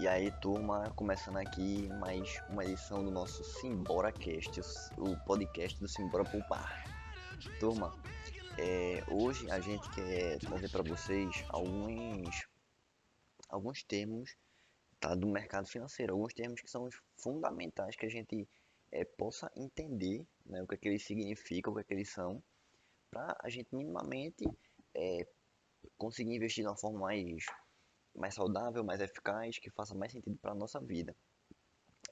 [0.00, 4.58] E aí, turma, começando aqui mais uma edição do nosso Simbora Cast,
[4.96, 6.82] o podcast do Simbora Poupar.
[7.60, 7.92] Turma,
[8.58, 12.48] é, hoje a gente quer trazer para vocês alguns,
[13.50, 14.34] alguns termos
[14.98, 16.88] tá, do mercado financeiro, alguns termos que são
[17.18, 18.48] fundamentais que a gente
[18.90, 22.08] é, possa entender né, o que, é que eles significam, o que, é que eles
[22.08, 22.42] são,
[23.10, 24.48] para a gente minimamente
[24.94, 25.26] é,
[25.98, 27.44] conseguir investir de uma forma mais
[28.14, 31.14] mais saudável, mais eficaz, que faça mais sentido para a nossa vida.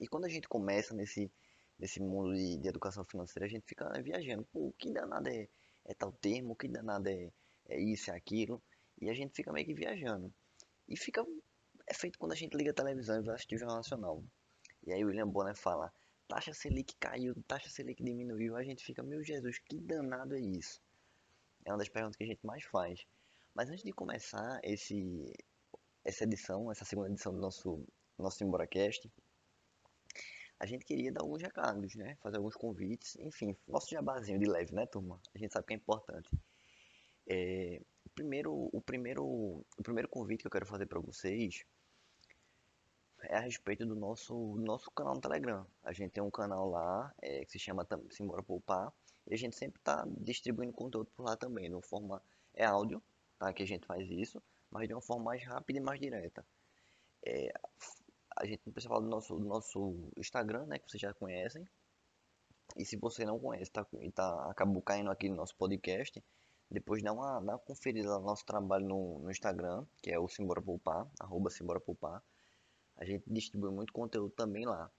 [0.01, 1.31] E quando a gente começa nesse,
[1.79, 4.45] nesse mundo de, de educação financeira, a gente fica viajando.
[4.53, 5.49] Pô, o que danado é,
[5.85, 7.33] é tal termo, o que danado é,
[7.69, 8.63] é isso, é aquilo.
[9.01, 10.33] E a gente fica meio que viajando.
[10.89, 11.25] E fica.
[11.87, 14.23] É feito quando a gente liga a televisão e vai assistir o Jornal Nacional.
[14.87, 15.93] E aí o William Bonner fala:
[16.27, 18.57] taxa Selic caiu, taxa Selic diminuiu.
[18.57, 20.81] A gente fica: meu Jesus, que danado é isso?
[21.65, 23.05] É uma das perguntas que a gente mais faz.
[23.55, 25.33] Mas antes de começar esse,
[26.09, 27.87] essa edição, essa segunda edição do nosso,
[28.19, 29.13] nosso SimboraCast,
[30.59, 32.17] a gente queria dar alguns recados, né?
[32.23, 35.21] Fazer alguns convites, enfim, nosso jabazinho de leve, né, turma?
[35.35, 36.31] A gente sabe que é importante.
[37.29, 41.63] É, o, primeiro, o, primeiro, o primeiro convite que eu quero fazer para vocês
[43.25, 45.67] é a respeito do nosso, do nosso canal no Telegram.
[45.85, 48.93] A gente tem um canal lá é, que se chama Simbora Poupar
[49.27, 52.23] e a gente sempre está distribuindo conteúdo por lá também, uma forma
[52.55, 53.03] é áudio,
[53.39, 53.53] tá?
[53.53, 56.45] Que a gente faz isso, mas de uma forma mais rápida e mais direta.
[57.27, 57.53] É,
[58.37, 61.67] a gente precisa falar do nosso, do nosso Instagram, né, que vocês já conhecem.
[62.77, 66.23] E se você não conhece, tá, e tá, acabou caindo aqui no nosso podcast,
[66.71, 70.29] depois dá uma, dá uma conferida no nosso trabalho no, no Instagram, que é o
[70.29, 72.23] Simbora Poupar, arroba Simbora Poupar.
[72.97, 74.91] A gente distribui muito conteúdo também lá.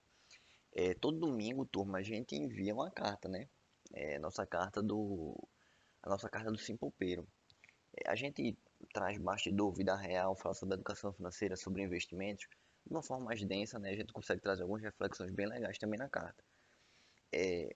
[0.72, 3.48] É, todo domingo, turma, a gente envia uma carta, né?
[3.94, 5.36] É, nossa carta do...
[6.02, 7.28] A nossa carta do Simpolpeiro.
[7.98, 8.58] É, a gente
[8.94, 12.48] traz bastidor, vida real, fala sobre educação financeira, sobre investimentos,
[12.86, 13.92] de uma forma mais densa, né?
[13.92, 16.44] A gente consegue trazer algumas reflexões bem legais também na carta.
[17.32, 17.76] É,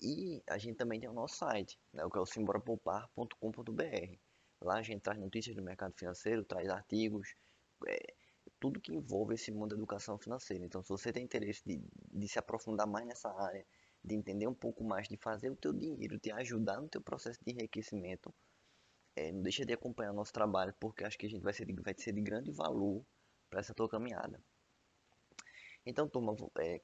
[0.00, 4.16] e a gente também tem o nosso site, né, que é o simborapoupar.com.br.
[4.60, 7.34] Lá a gente traz notícias do mercado financeiro, traz artigos,
[7.86, 8.14] é,
[8.58, 10.64] tudo que envolve esse mundo da educação financeira.
[10.64, 11.80] Então, se você tem interesse de,
[12.12, 13.64] de se aprofundar mais nessa área,
[14.04, 17.38] de entender um pouco mais, de fazer o teu dinheiro, te ajudar no teu processo
[17.44, 18.34] de enriquecimento,
[19.14, 21.74] é, não deixa de acompanhar nosso trabalho, porque acho que a gente vai ser de,
[21.74, 23.04] vai ser de grande valor
[23.50, 24.42] para essa tua caminhada.
[25.84, 26.80] Então, turma, é,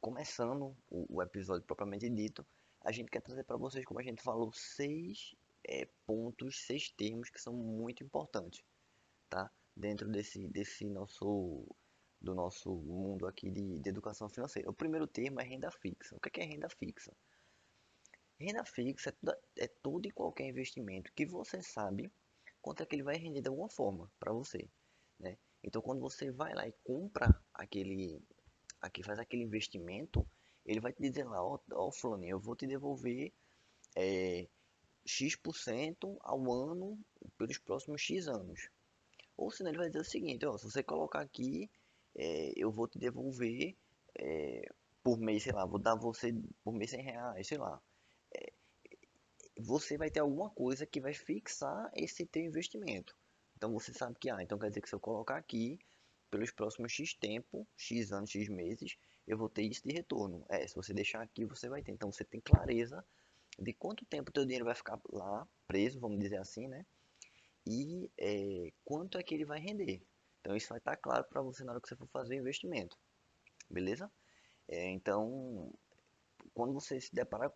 [0.00, 2.44] começando o, o, episódio propriamente dito,
[2.80, 5.34] a gente quer trazer para vocês, como a gente falou, seis
[5.68, 8.64] é, pontos, seis termos que são muito importantes,
[9.28, 9.50] tá?
[9.76, 11.66] Dentro desse, desse nosso
[12.20, 14.68] do nosso mundo aqui de, de educação financeira.
[14.68, 16.14] O primeiro termo é renda fixa.
[16.16, 17.12] O que é, é renda fixa?
[18.40, 19.14] Renda fixa
[19.58, 22.10] é, é todo e qualquer investimento que você sabe
[22.62, 24.66] quanto é que ele vai render de alguma forma para você,
[25.18, 25.36] né?
[25.62, 28.18] Então, quando você vai lá e compra aquele,
[28.80, 30.26] aqui faz aquele investimento,
[30.64, 33.30] ele vai te dizer lá, ó, ó fulano, eu vou te devolver
[33.94, 34.48] é,
[35.04, 36.98] X% ao ano
[37.36, 38.70] pelos próximos X anos.
[39.36, 41.70] Ou senão ele vai dizer o seguinte, ó, se você colocar aqui,
[42.14, 43.76] é, eu vou te devolver
[44.18, 44.62] é,
[45.02, 46.34] por mês, sei lá, vou dar você
[46.64, 47.82] por mês 100 reais, sei lá
[49.58, 53.16] você vai ter alguma coisa que vai fixar esse teu investimento.
[53.56, 55.78] Então você sabe que, ah, então quer dizer que se eu colocar aqui,
[56.30, 58.96] pelos próximos X tempo, X anos, X meses,
[59.26, 60.44] eu vou ter isso de retorno.
[60.48, 61.92] É, se você deixar aqui, você vai ter.
[61.92, 63.04] Então você tem clareza
[63.58, 66.86] de quanto tempo teu dinheiro vai ficar lá preso, vamos dizer assim, né?
[67.66, 70.02] E é, quanto é que ele vai render.
[70.40, 72.96] Então isso vai estar claro para você na hora que você for fazer o investimento.
[73.68, 74.10] Beleza?
[74.68, 75.72] É, então,
[76.54, 77.52] quando você se deparar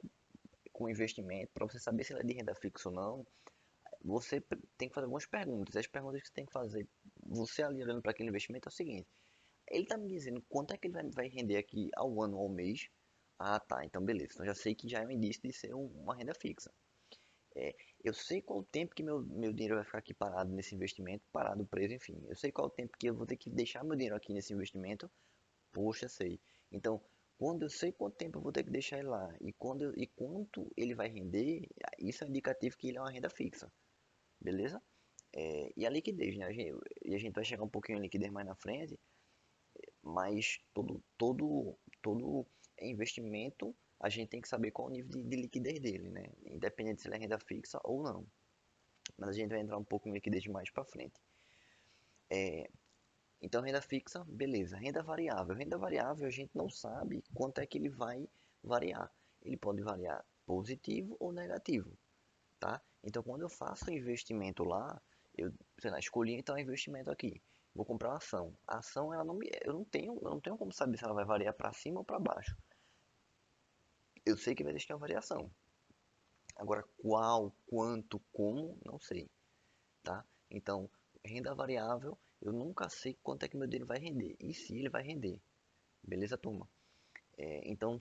[0.75, 3.27] com investimento, para você saber se é de renda fixa ou não,
[4.03, 4.43] você
[4.77, 5.77] tem que fazer algumas perguntas.
[5.77, 6.87] As perguntas que você tem que fazer,
[7.25, 9.09] você ali olhando para aquele investimento, é o seguinte:
[9.69, 12.49] ele está me dizendo quanto é que ele vai render aqui ao ano ou ao
[12.49, 12.89] mês.
[13.39, 14.35] Ah, tá, então beleza.
[14.35, 16.73] Então já sei que já é um indício de ser uma renda fixa.
[17.56, 20.75] É, eu sei qual o tempo que meu, meu dinheiro vai ficar aqui parado nesse
[20.75, 22.21] investimento, parado, preso, enfim.
[22.29, 24.53] Eu sei qual o tempo que eu vou ter que deixar meu dinheiro aqui nesse
[24.53, 25.09] investimento.
[25.73, 26.41] Poxa, sei.
[26.73, 27.00] Então,
[27.39, 30.07] quando eu sei quanto tempo eu vou ter que deixar ele lá e, quando, e
[30.07, 33.73] quanto ele vai render, isso é indicativo que ele é uma renda fixa.
[34.41, 34.83] Beleza?
[35.33, 36.47] É, e a liquidez, né?
[36.47, 38.99] A gente, e a gente vai chegar um pouquinho em liquidez mais na frente,
[40.03, 42.47] mas todo, todo, todo
[42.81, 46.27] investimento a gente tem que saber qual o nível de, de liquidez dele, né?
[46.47, 48.27] Independente se ele é renda fixa ou não.
[49.17, 51.21] Mas a gente vai entrar um pouco em liquidez mais para frente.
[52.31, 52.69] É,
[53.44, 54.75] então, renda fixa, beleza.
[54.79, 55.55] Renda variável.
[55.55, 58.26] Renda variável, a gente não sabe quanto é que ele vai
[58.62, 59.12] variar.
[59.43, 61.94] Ele pode variar positivo ou negativo,
[62.58, 62.81] tá?
[63.02, 64.99] Então, quando eu faço um investimento lá,
[65.37, 67.43] eu, sei lá, escolhi então um investimento aqui.
[67.75, 68.56] vou comprar uma ação.
[68.67, 71.12] A ação, ela não me, eu não tenho, eu não tenho como saber se ela
[71.12, 72.56] vai variar para cima ou para baixo.
[74.25, 75.50] Eu sei que vai existir uma variação.
[76.56, 79.31] Agora, qual, quanto, como, não sei,
[80.02, 80.25] tá?
[80.50, 80.88] Então,
[81.23, 84.89] renda variável, eu nunca sei quanto é que meu dinheiro vai render e se ele
[84.89, 85.41] vai render.
[86.03, 86.69] Beleza, turma?
[87.37, 87.99] É, então,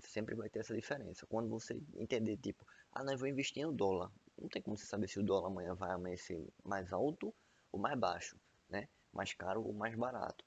[0.00, 1.26] sempre vai ter essa diferença.
[1.26, 4.10] Quando você entender, tipo, ah, eu vou investir no dólar.
[4.40, 7.34] Não tem como você saber se o dólar amanhã vai amanhecer mais alto
[7.70, 8.36] ou mais baixo,
[8.68, 8.88] né?
[9.12, 10.44] Mais caro ou mais barato.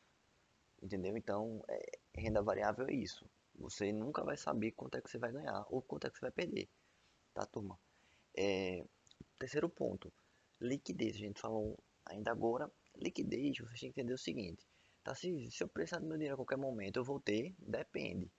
[0.82, 1.16] Entendeu?
[1.18, 3.26] Então, é, renda variável é isso.
[3.56, 6.22] Você nunca vai saber quanto é que você vai ganhar ou quanto é que você
[6.22, 6.70] vai perder
[7.38, 7.80] tá, turma?
[8.36, 8.84] É,
[9.38, 10.12] terceiro ponto,
[10.60, 11.16] liquidez.
[11.16, 14.66] A gente falou ainda agora, liquidez, você tem que entender o seguinte,
[15.04, 15.16] tá?
[15.16, 18.32] Se, se eu precisar do meu dinheiro a qualquer momento, eu vou ter, depende.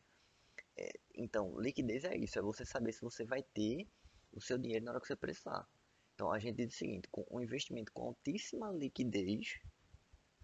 [0.77, 3.87] É, então, liquidez é isso, é você saber se você vai ter
[4.33, 5.67] o seu dinheiro na hora que você precisar.
[6.15, 9.61] Então, a gente diz o seguinte, com um investimento com altíssima liquidez,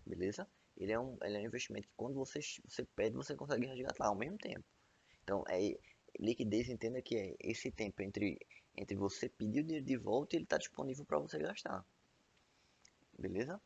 [0.07, 0.49] beleza?
[0.77, 4.07] Ele é um, ele é um investimento que quando você, você pede, você consegue resgatar
[4.07, 4.65] ao mesmo tempo.
[5.23, 5.77] Então, é,
[6.19, 8.39] liquidez, entenda que é esse tempo entre,
[8.77, 11.85] entre você pedir o dinheiro de volta e ele está disponível para você gastar.
[13.19, 13.61] Beleza?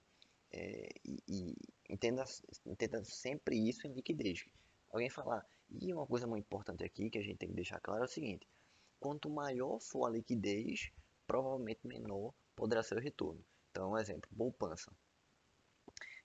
[0.51, 1.57] É, e, e,
[1.89, 2.25] entenda,
[2.67, 4.45] entenda sempre isso em liquidez.
[4.91, 8.03] Alguém falar, e uma coisa muito importante aqui que a gente tem que deixar claro
[8.03, 8.47] é o seguinte:
[8.99, 10.91] quanto maior for a liquidez,
[11.27, 13.45] provavelmente menor poderá ser o retorno.
[13.71, 14.91] Então, um exemplo, poupança.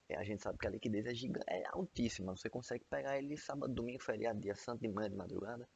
[0.09, 1.13] É, a gente sabe que a liquidez é,
[1.47, 2.35] é altíssima.
[2.35, 5.67] Você consegue pegar ele sábado, domingo, feriado, dia santo, de manhã, de madrugada.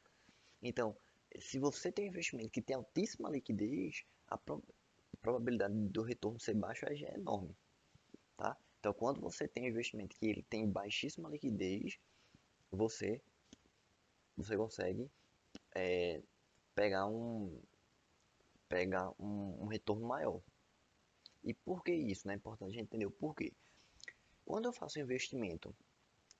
[0.61, 0.95] Então,
[1.39, 4.63] se você tem um investimento que tem altíssima liquidez, a pro
[5.21, 7.55] probabilidade do retorno ser baixo é, é enorme,
[8.37, 8.55] tá?
[8.79, 11.99] Então, quando você tem um investimento que ele tem baixíssima liquidez,
[12.71, 13.21] você
[14.37, 15.09] você consegue
[15.75, 16.21] é,
[16.75, 17.59] pegar um
[18.69, 20.41] pegar um, um, retorno maior.
[21.43, 22.27] E por que isso?
[22.27, 22.33] Né?
[22.33, 23.51] É importante a gente entender o porquê.
[24.45, 25.75] Quando eu faço um investimento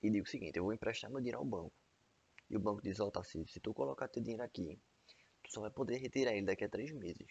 [0.02, 1.74] e digo o seguinte, eu vou emprestar meu dinheiro ao banco.
[2.50, 4.80] E o banco diz, ó, oh, se tu colocar teu dinheiro aqui,
[5.44, 7.28] tu só vai poder retirar ele daqui a três meses.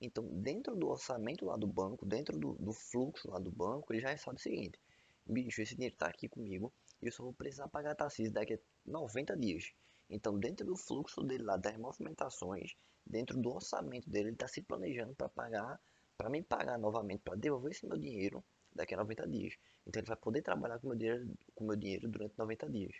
[0.00, 4.00] Então, dentro do orçamento lá do banco, dentro do, do fluxo lá do banco, ele
[4.00, 4.80] já sabe o seguinte,
[5.26, 8.58] bicho, esse dinheiro tá aqui comigo e eu só vou precisar pagar a daqui a
[8.86, 9.72] 90 dias.
[10.08, 12.74] Então, dentro do fluxo dele lá, das movimentações,
[13.06, 15.80] dentro do orçamento dele, ele está se planejando para pagar,
[16.16, 18.42] para me pagar novamente, para devolver esse meu dinheiro
[18.74, 19.54] daqui a 90 dias.
[19.86, 22.96] Então, ele vai poder trabalhar com meu dinheiro, com meu dinheiro durante 90 dias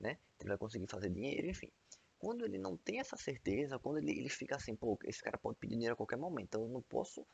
[0.00, 0.18] né?
[0.38, 1.70] Ele vai conseguir fazer dinheiro, enfim.
[2.18, 5.58] Quando ele não tem essa certeza, quando ele, ele fica assim, pô, esse cara pode
[5.58, 7.26] pedir dinheiro a qualquer momento, então eu não posso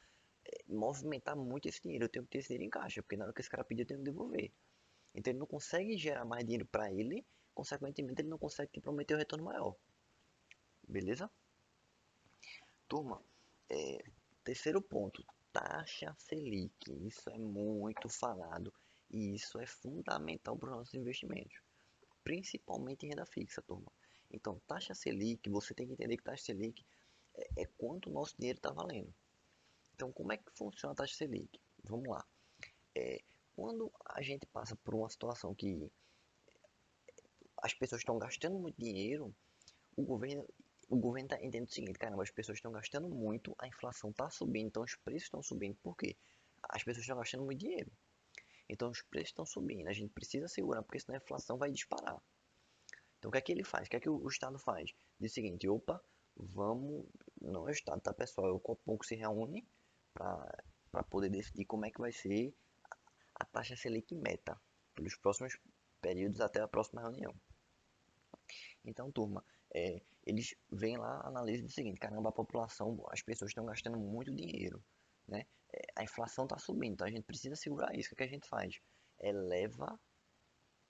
[0.44, 3.24] é, movimentar muito esse dinheiro, eu tenho que ter esse dinheiro em caixa, porque na
[3.24, 4.52] hora que esse cara pedir eu tenho que devolver.
[5.14, 7.24] Então ele não consegue gerar mais dinheiro para ele,
[7.54, 9.76] consequentemente ele não consegue te prometer um retorno maior.
[10.88, 11.30] Beleza?
[12.88, 13.22] Turma,
[13.70, 14.04] é,
[14.42, 16.72] terceiro ponto, taxa Selic.
[17.06, 18.72] Isso é muito falado
[19.10, 21.62] e isso é fundamental para os nossos investimentos
[22.22, 23.92] principalmente em renda fixa, turma.
[24.32, 26.84] Então, taxa Selic, você tem que entender que taxa Selic
[27.34, 29.12] é, é quanto o nosso dinheiro está valendo.
[29.94, 31.60] Então, como é que funciona a taxa Selic?
[31.84, 32.26] Vamos lá.
[32.94, 33.20] É,
[33.54, 35.90] quando a gente passa por uma situação que
[37.62, 39.34] as pessoas estão gastando muito dinheiro,
[39.96, 40.46] o governo
[40.92, 44.28] o governo está entendendo o seguinte, caramba, as pessoas estão gastando muito, a inflação está
[44.28, 45.74] subindo, então os preços estão subindo.
[45.82, 46.18] Por quê?
[46.68, 47.90] As pessoas estão gastando muito dinheiro.
[48.68, 52.22] Então os preços estão subindo, a gente precisa segurar, porque senão a inflação vai disparar.
[53.22, 53.86] Então o que é que ele faz?
[53.86, 54.92] O que é que o, Estado faz?
[55.20, 56.02] Diz o seguinte, opa,
[56.36, 57.06] vamos,
[57.40, 59.64] não é o Estado, tá pessoal, é o Copom que se reúne
[60.12, 62.52] para poder decidir como é que vai ser
[63.36, 64.60] a taxa Selic meta
[64.92, 65.56] pelos próximos
[66.00, 67.32] períodos até a próxima reunião.
[68.84, 73.64] Então, turma, é, eles vêm lá, analisam o seguinte, caramba, a população, as pessoas estão
[73.64, 74.84] gastando muito dinheiro,
[75.28, 75.46] né?
[75.94, 78.12] a inflação está subindo, então a gente precisa segurar isso.
[78.12, 78.80] O que, a gente faz?
[79.20, 79.96] Eleva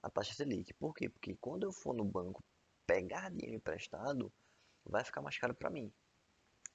[0.03, 0.75] a taxa Selic.
[0.75, 1.09] Por quê?
[1.09, 2.43] Porque quando eu for no banco
[2.87, 4.33] pegar dinheiro emprestado,
[4.85, 5.93] vai ficar mais caro para mim.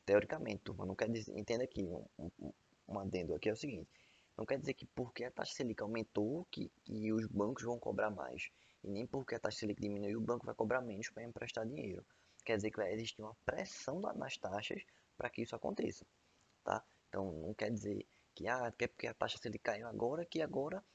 [0.06, 2.54] Teoricamente, turma, não quer dizer, entenda aqui, um, um,
[2.88, 3.90] um adendo aqui é o seguinte,
[4.38, 8.10] não quer dizer que porque a taxa Selic aumentou que, que os bancos vão cobrar
[8.10, 8.50] mais.
[8.84, 12.06] E nem porque a taxa Selic diminuiu, o banco vai cobrar menos para emprestar dinheiro.
[12.46, 14.82] Quer dizer que vai existir uma pressão nas taxas
[15.18, 16.06] para que isso aconteça.
[16.64, 16.82] Tá?
[17.10, 20.42] Então, não quer dizer que, ah, que é porque a taxa Selic caiu agora, que
[20.42, 20.86] agora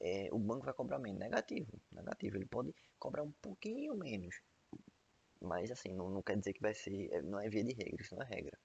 [0.00, 1.20] é, o banco vai cobrar menos.
[1.20, 2.36] Negativo, negativo.
[2.36, 4.40] Ele pode cobrar um pouquinho menos.
[5.40, 8.02] Mas, assim, não, não quer dizer que vai ser, é, não é via de regra,
[8.02, 8.58] isso não é regra.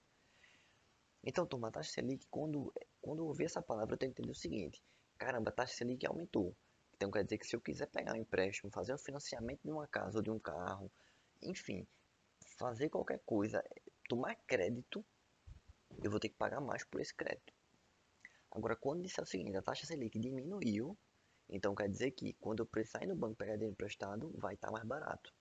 [1.24, 4.32] Então, turma, a taxa Selic, quando, quando eu ouvir essa palavra, eu tenho que entender
[4.32, 4.82] o seguinte.
[5.18, 6.56] Caramba, a taxa Selic aumentou.
[6.94, 9.88] Então, quer dizer que se eu quiser pegar um empréstimo, fazer um financiamento de uma
[9.88, 10.92] casa ou de um carro,
[11.42, 11.86] enfim,
[12.58, 13.64] fazer qualquer coisa,
[14.08, 15.04] tomar crédito,
[16.04, 17.54] eu vou ter que pagar mais por esse crédito.
[18.52, 20.98] Agora, quando disser o seguinte, a taxa Selic diminuiu,
[21.50, 24.68] então quer dizer que quando eu precisar ir no banco pegar dinheiro emprestado, vai estar
[24.68, 25.34] tá mais barato.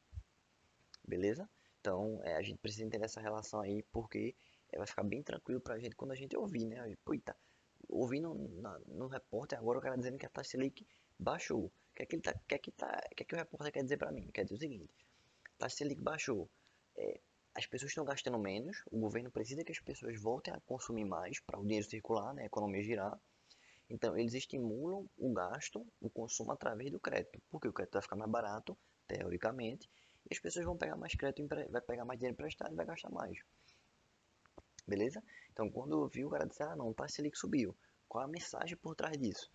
[1.07, 1.49] Beleza?
[1.81, 4.35] Então, é, a gente precisa entender essa relação aí, porque
[4.73, 6.97] é, vai ficar bem tranquilo pra gente quando a gente ouvir, né?
[7.05, 7.37] Puta,
[7.89, 10.87] ouvindo na, no repórter agora o cara dizendo que a taxa Selic
[11.19, 11.67] baixou.
[11.67, 13.73] O que é que, ele tá, que, é que, tá, que, é que o repórter
[13.73, 14.29] quer dizer para mim?
[14.33, 14.91] Quer dizer o seguinte,
[15.55, 16.49] a taxa Selic baixou.
[16.97, 17.21] É,
[17.55, 21.39] as pessoas estão gastando menos, o governo precisa que as pessoas voltem a consumir mais
[21.41, 23.21] para o dinheiro circular, né, a economia girar.
[23.89, 28.17] Então, eles estimulam o gasto, o consumo através do crédito, porque o crédito vai ficar
[28.17, 28.77] mais barato,
[29.07, 29.91] teoricamente,
[30.31, 33.11] e as pessoas vão pegar mais crédito, vai pegar mais dinheiro emprestado e vai gastar
[33.11, 33.39] mais.
[34.87, 35.23] Beleza?
[35.53, 37.77] Então, quando eu vi o cara disse, ah, não, tá Selic subiu.
[38.09, 39.51] Qual a mensagem por trás disso?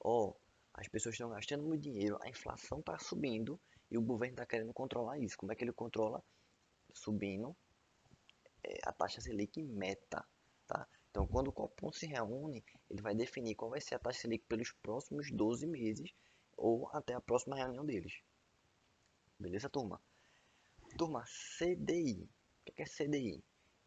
[0.00, 0.36] Ó, oh,
[0.74, 3.60] as pessoas estão gastando muito dinheiro, a inflação está subindo
[3.90, 5.36] e o governo está querendo controlar isso.
[5.36, 6.22] Como é que ele controla?
[6.94, 7.56] Subindo
[8.64, 10.24] é, a taxa Selic meta?
[11.10, 14.44] Então, quando o Copom se reúne, ele vai definir qual vai ser a taxa Selic
[14.46, 16.14] pelos próximos 12 meses
[16.56, 18.20] ou até a próxima reunião deles.
[19.38, 20.00] Beleza, turma?
[20.96, 21.24] Turma,
[21.58, 22.28] CDI.
[22.68, 23.42] O que é CDI?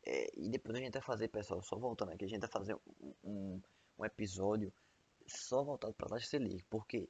[0.05, 2.75] É, e depois a gente vai fazer, pessoal, só voltando aqui, a gente vai fazer
[2.75, 3.61] um, um,
[3.97, 4.73] um episódio
[5.25, 7.07] só voltado para a taxa Selic, porque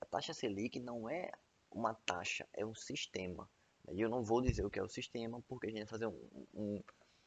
[0.00, 1.30] a taxa Selic não é
[1.70, 3.48] uma taxa, é um sistema.
[3.92, 6.06] E eu não vou dizer o que é o sistema, porque a gente vai fazer
[6.06, 6.82] um, um,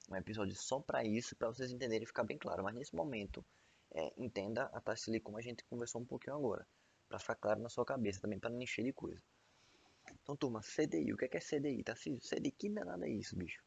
[0.10, 2.64] um episódio só para isso, para vocês entenderem e ficar bem claro.
[2.64, 3.46] Mas nesse momento,
[3.94, 6.68] é, entenda a taxa Selic como a gente conversou um pouquinho agora,
[7.10, 9.22] para ficar claro na sua cabeça, também para não encher de coisa.
[10.24, 11.84] Então, turma, CDI, o que é, que é CDI?
[11.84, 11.94] Tá?
[11.96, 13.62] CDI, que danada é isso, bicho?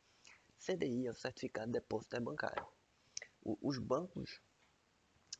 [0.58, 2.66] CDI é o Certificado de Depósito Bancário.
[3.42, 4.40] O, os bancos,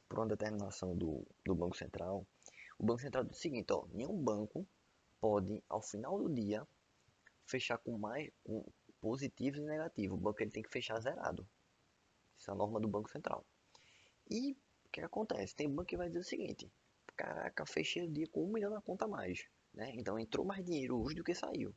[0.09, 2.27] por uma determinação do, do Banco Central,
[2.79, 4.67] o Banco Central diz o seguinte, ó, nenhum banco
[5.21, 6.67] pode, ao final do dia,
[7.45, 8.65] fechar com mais com
[9.01, 10.15] positivo e negativo.
[10.15, 11.49] O banco ele tem que fechar zerado.
[12.39, 13.45] Isso é a norma do Banco Central.
[14.31, 14.53] E
[14.85, 15.55] o que acontece?
[15.55, 16.73] Tem banco que vai dizer o seguinte,
[17.17, 19.47] caraca, fechei o dia com um milhão na conta a mais.
[19.75, 19.93] Né?
[19.95, 21.75] Então entrou mais dinheiro hoje do que saiu.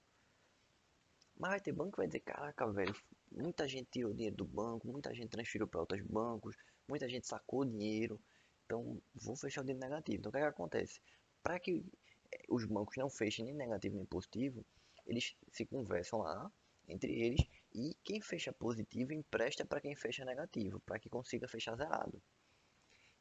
[1.38, 2.96] Mas vai ter banco que vai dizer, caraca, velho,
[3.32, 6.56] muita gente tirou dinheiro do banco, muita gente transferiu para outros bancos,
[6.88, 8.22] muita gente sacou dinheiro,
[8.66, 10.20] então vou fechar o dinheiro negativo.
[10.20, 11.02] Então o que, é que acontece?
[11.42, 11.84] Para que
[12.32, 14.66] eh, os bancos não fechem nem negativo nem positivo,
[15.06, 16.52] eles se conversam lá
[16.88, 17.42] entre eles
[17.74, 22.22] e quem fecha positivo empresta para quem fecha negativo, para que consiga fechar zerado.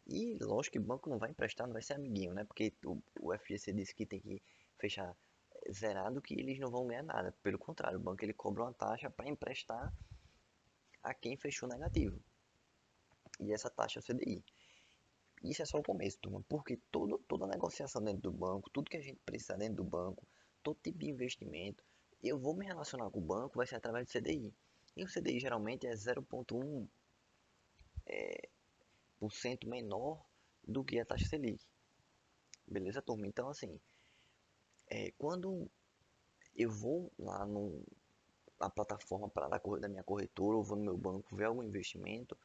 [0.06, 2.44] E lógico que o banco não vai emprestar, não vai ser amiguinho, né?
[2.44, 4.42] Porque o, o FGC disse que tem que
[4.78, 5.16] fechar
[5.70, 7.32] zerado que eles não vão ganhar nada.
[7.42, 9.92] Pelo contrário, o banco ele cobra uma taxa para emprestar
[11.02, 12.20] a quem fechou negativo.
[13.40, 14.44] E essa taxa é o CDI.
[15.42, 18.96] Isso é só o começo, turma, porque todo, toda negociação dentro do banco, tudo que
[18.96, 20.26] a gente precisa dentro do banco,
[20.62, 21.84] todo tipo de investimento,
[22.22, 24.54] eu vou me relacionar com o banco, vai ser através do CDI.
[24.96, 26.88] E o CDI geralmente é 0,1%
[28.06, 30.24] é, menor
[30.62, 31.64] do que a taxa Selic.
[32.66, 33.26] Beleza, turma?
[33.26, 33.80] Então, assim,
[34.88, 35.70] é, quando
[36.54, 37.82] eu vou lá no,
[38.60, 42.38] na plataforma para da, da minha corretora, ou vou no meu banco ver algum investimento,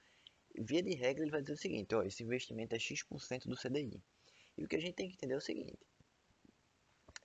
[0.55, 4.01] via de regra ele vai dizer o seguinte, ó, esse investimento é X% do CDI.
[4.57, 5.77] E o que a gente tem que entender é o seguinte,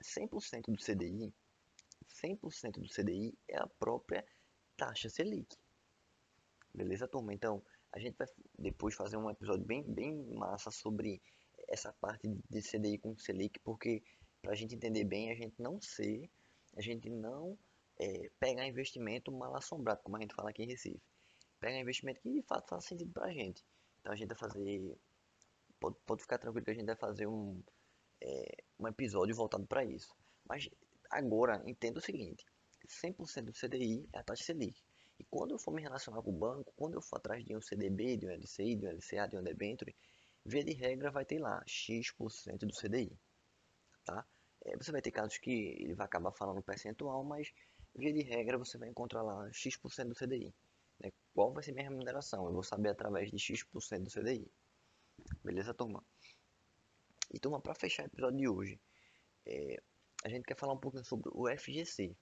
[0.02, 1.32] 100% do CDI,
[2.25, 4.25] 100% do CDI é a própria
[4.76, 5.57] taxa Selic.
[6.75, 7.35] Beleza, turma?
[7.35, 7.62] Então,
[7.93, 8.26] a gente vai
[8.59, 11.21] depois fazer um episódio bem, bem massa sobre
[11.69, 14.02] essa parte de CDI com Selic, porque
[14.41, 16.31] para a gente entender bem, a gente não ser,
[16.76, 17.59] a gente não
[17.99, 21.02] é, pegar investimento mal assombrado, como a gente fala aqui em Recife.
[21.61, 23.64] Pegar investimento que de fato faz sentido para a gente.
[24.00, 24.99] Então a gente vai fazer,
[25.79, 27.62] pode, pode ficar tranquilo que a gente vai fazer um,
[28.21, 30.14] é, um episódio voltado para isso.
[30.49, 30.69] Mas
[31.12, 32.45] agora, entenda o seguinte,
[32.87, 34.81] 100% do CDI é a taxa Selic.
[35.19, 37.61] E quando eu for me relacionar com o banco, quando eu for atrás de um
[37.61, 39.95] CDB, de um LCI, de um LCA, de um debenture,
[40.45, 43.16] via de regra vai ter lá X% do CDI
[44.04, 44.25] tá?
[44.64, 47.52] É, você vai ter casos que ele vai acabar falando percentual, mas
[47.95, 50.54] via de regra você vai encontrar lá X% do CDI.
[51.00, 51.12] Né?
[51.35, 52.47] Qual vai ser minha remuneração?
[52.47, 54.50] Eu vou saber através de X% do CDI.
[55.42, 56.04] Beleza, turma?
[57.33, 58.81] E turma, para fechar o episódio de hoje,
[59.47, 59.83] é,
[60.25, 62.17] a gente quer falar um pouquinho sobre o FGC.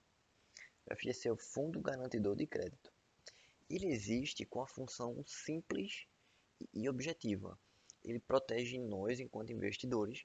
[0.87, 2.92] O FGC é o Fundo Garantidor de Crédito.
[3.69, 6.07] Ele existe com a função simples
[6.75, 7.59] e objetiva.
[8.02, 10.25] Ele protege nós, enquanto investidores,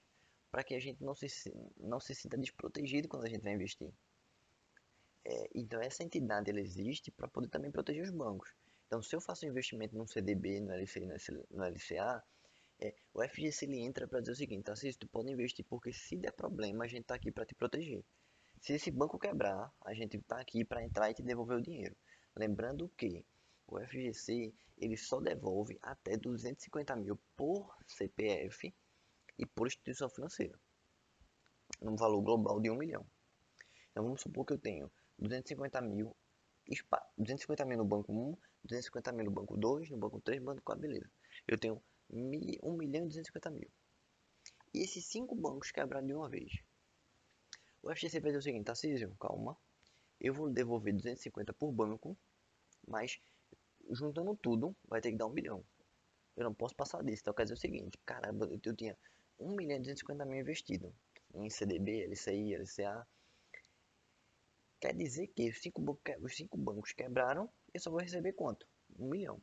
[0.50, 1.27] para que a gente não se,
[1.77, 3.91] não se sinta desprotegido quando a gente vai investir.
[5.25, 8.53] É, então essa entidade ela existe para poder também proteger os bancos.
[8.88, 11.05] Então se eu faço um investimento num CDB, no, LCI,
[11.51, 12.24] no LCA,
[12.79, 16.17] é, o FGC ele entra para dizer o seguinte, Assis, tu pode investir porque se
[16.17, 18.03] der problema a gente está aqui para te proteger.
[18.60, 21.96] Se esse banco quebrar, a gente está aqui para entrar e te devolver o dinheiro.
[22.36, 23.25] Lembrando que
[23.67, 28.74] O FGC ele só devolve até 250 mil por CPF
[29.39, 30.60] e por instituição financeira,
[31.82, 33.05] num valor global de 1 milhão.
[33.91, 36.15] Então vamos supor que eu tenho 250 mil,
[37.17, 40.62] 250 mil no banco 1, 250 mil no banco 2, no banco 3, no banco
[40.63, 41.10] 4, beleza.
[41.48, 43.69] Eu tenho 1 milhão e 250 mil.
[44.74, 46.51] E esses cinco bancos quebraram de uma vez.
[47.81, 49.57] O FGC vai dizer o seguinte, Tarcísio, calma,
[50.19, 52.17] eu vou devolver 250 por banco,
[52.88, 53.19] mas
[53.91, 55.63] juntando tudo vai ter que dar um milhão.
[56.35, 57.21] Eu não posso passar disso.
[57.21, 58.97] Então quer dizer o seguinte, caramba, eu tinha
[59.39, 60.93] 1 milhão e 250 mil investido
[61.33, 63.07] em CDB, LCI, LCA.
[64.79, 68.67] Quer dizer que os cinco, os cinco bancos quebraram, eu só vou receber quanto?
[68.97, 69.41] 1 milhão.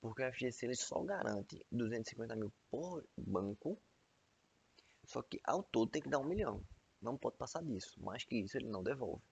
[0.00, 3.80] Porque o FGC ele só garante 250 mil por banco,
[5.04, 6.62] só que ao todo tem que dar 1 milhão.
[7.00, 8.00] Não pode passar disso.
[8.02, 9.22] Mais que isso ele não devolve.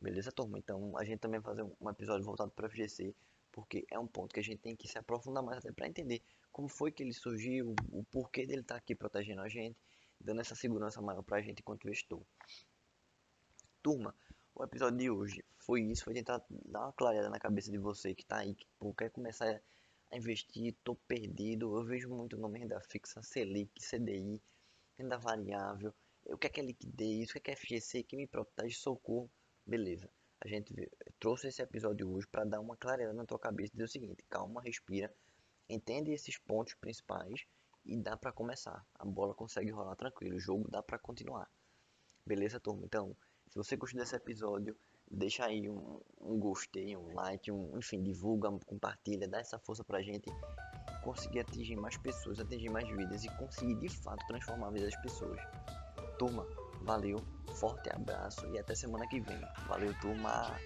[0.00, 0.58] Beleza, turma?
[0.58, 3.14] Então a gente também vai fazer um episódio voltado para o FGC,
[3.52, 6.22] porque é um ponto que a gente tem que se aprofundar mais até para entender
[6.50, 9.78] como foi que ele surgiu, o porquê dele estar tá aqui protegendo a gente,
[10.20, 12.22] dando essa segurança maior para a gente enquanto investor.
[13.82, 14.14] Turma,
[14.60, 18.14] o episódio de hoje foi isso, foi tentar dar uma clareada na cabeça de você
[18.14, 19.58] que está aí, que pô, quer começar
[20.10, 24.38] a investir, tô perdido, eu vejo muito nome renda fixa, Selic, CDI,
[24.98, 25.94] renda variável,
[26.26, 28.76] o que é que é liquidez, o que é que é FGC, que me protege,
[28.76, 29.30] socorro,
[29.66, 30.10] beleza.
[30.42, 30.74] A gente
[31.18, 34.22] trouxe esse episódio hoje para dar uma clareza na tua cabeça e dizer o seguinte,
[34.28, 35.10] calma, respira,
[35.70, 37.46] entende esses pontos principais
[37.86, 38.84] e dá para começar.
[38.94, 41.50] A bola consegue rolar tranquilo, o jogo dá para continuar.
[42.26, 42.84] Beleza, turma?
[42.84, 43.16] Então,
[43.50, 44.76] se você gostou desse episódio,
[45.10, 50.00] deixa aí um, um gostei, um like, um, enfim, divulga, compartilha, dá essa força pra
[50.00, 50.30] gente
[51.02, 54.96] conseguir atingir mais pessoas, atingir mais vidas e conseguir de fato transformar a vida das
[55.02, 55.40] pessoas.
[56.16, 56.46] Turma,
[56.82, 57.16] valeu,
[57.56, 59.40] forte abraço e até semana que vem.
[59.66, 60.56] Valeu, turma!